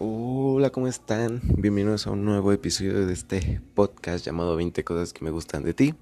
[0.00, 1.40] Hola, ¿cómo están?
[1.42, 5.74] Bienvenidos a un nuevo episodio de este podcast llamado 20 cosas que me gustan de
[5.74, 5.96] ti.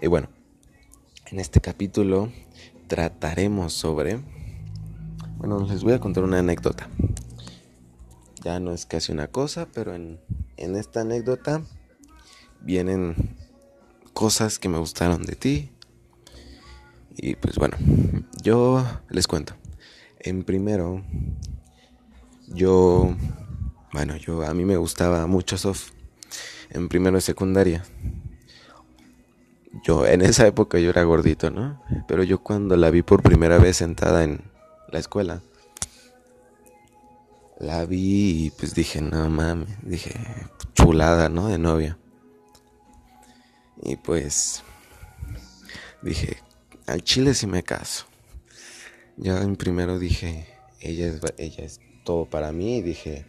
[0.00, 0.30] Y bueno,
[1.26, 2.32] en este capítulo
[2.86, 4.20] trataremos sobre...
[5.36, 6.88] Bueno, les voy a contar una anécdota.
[8.42, 10.18] Ya no es casi una cosa, pero en,
[10.56, 11.62] en esta anécdota
[12.62, 13.36] vienen
[14.14, 15.70] cosas que me gustaron de ti.
[17.18, 17.76] Y pues bueno,
[18.42, 19.56] yo les cuento.
[20.20, 21.02] En primero,
[22.50, 23.14] yo,
[23.92, 25.90] bueno, yo a mí me gustaba mucho Sof
[26.70, 27.84] en primero de secundaria.
[29.84, 31.82] Yo en esa época yo era gordito, ¿no?
[32.08, 34.42] Pero yo cuando la vi por primera vez sentada en
[34.88, 35.42] la escuela,
[37.58, 40.14] la vi y pues dije, no mames, dije,
[40.74, 41.48] chulada, ¿no?
[41.48, 41.98] De novia.
[43.82, 44.62] Y pues
[46.02, 46.38] dije,
[46.86, 48.06] al chile si me caso.
[49.16, 50.48] Ya en primero dije,
[50.80, 53.26] ella es, ella es todo para mí y dije,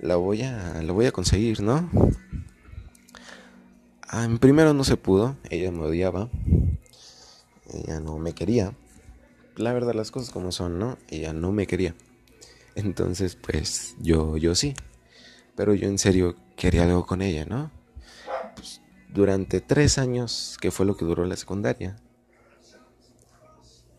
[0.00, 1.88] la voy a, la voy a conseguir, ¿no?
[4.08, 6.28] Ah, en primero no se pudo, ella me odiaba,
[7.72, 8.74] ella no me quería.
[9.56, 10.98] La verdad las cosas como son, ¿no?
[11.08, 11.94] Ella no me quería.
[12.74, 14.74] Entonces, pues yo yo sí.
[15.54, 17.70] Pero yo en serio quería algo con ella, ¿no?
[18.56, 18.80] Pues,
[19.12, 21.96] durante tres años, que fue lo que duró la secundaria.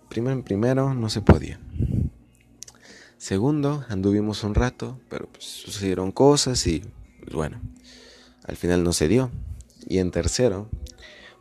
[0.09, 1.59] Primero en primero no se podía.
[3.31, 6.83] Segundo, anduvimos un rato, pero pues, sucedieron cosas y
[7.21, 7.61] pues, bueno,
[8.43, 9.31] al final no se dio.
[9.87, 10.67] Y en tercero,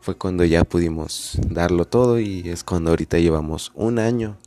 [0.01, 4.39] fue cuando ya pudimos darlo todo y es cuando ahorita llevamos un año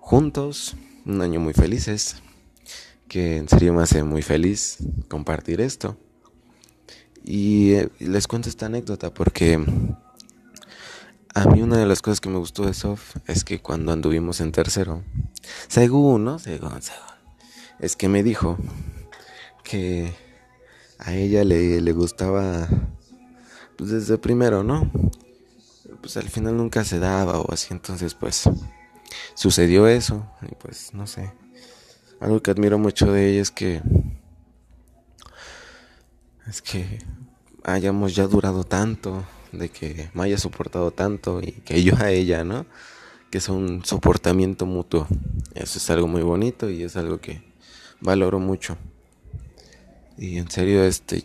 [0.00, 0.74] juntos,
[1.06, 2.16] un año muy felices,
[3.06, 5.96] que en serio me hace muy feliz compartir esto.
[7.24, 9.64] Y eh, les cuento esta anécdota porque
[11.34, 14.40] a mí una de las cosas que me gustó de Sof es que cuando anduvimos
[14.40, 15.02] en tercero,
[15.68, 16.38] según, ¿no?
[16.38, 17.06] Según, según,
[17.78, 18.58] es que me dijo
[19.62, 20.14] que
[20.98, 22.68] a ella le, le gustaba
[23.76, 24.90] pues desde primero, ¿no?
[26.00, 28.48] Pues al final nunca se daba o así, entonces pues
[29.34, 31.32] sucedió eso y pues no sé.
[32.20, 33.82] Algo que admiro mucho de ella es que
[36.48, 36.98] es que
[37.62, 42.44] hayamos ya durado tanto de que me haya soportado tanto y que yo a ella,
[42.44, 42.66] ¿no?
[43.30, 45.06] Que es un soportamiento mutuo.
[45.54, 47.42] Eso es algo muy bonito y es algo que
[48.00, 48.76] valoro mucho.
[50.16, 51.24] Y en serio, este,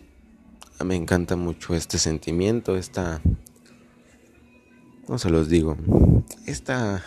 [0.84, 3.20] me encanta mucho este sentimiento, esta,
[5.08, 5.76] no se los digo,
[6.46, 7.02] esta,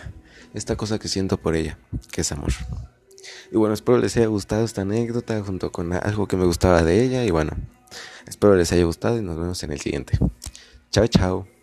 [0.53, 1.77] esta cosa que siento por ella,
[2.11, 2.51] que es amor.
[3.51, 7.03] Y bueno, espero les haya gustado esta anécdota junto con algo que me gustaba de
[7.03, 7.23] ella.
[7.25, 7.51] Y bueno,
[8.27, 10.17] espero les haya gustado y nos vemos en el siguiente.
[10.91, 11.56] Ciao, ciao.